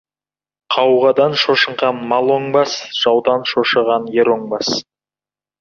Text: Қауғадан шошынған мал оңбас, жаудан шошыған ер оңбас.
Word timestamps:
Қауғадан 0.75 1.35
шошынған 1.41 2.01
мал 2.13 2.33
оңбас, 2.37 2.75
жаудан 3.03 3.47
шошыған 3.53 4.11
ер 4.23 4.37
оңбас. 4.39 4.77